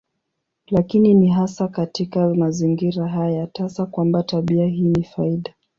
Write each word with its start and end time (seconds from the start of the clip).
Lakini 0.67 1.13
ni 1.13 1.27
hasa 1.29 1.67
katika 1.67 2.33
mazingira 2.35 3.07
haya 3.07 3.47
tasa 3.47 3.85
kwamba 3.85 4.23
tabia 4.23 4.65
hii 4.67 4.87
ni 4.87 5.03
faida. 5.03 5.53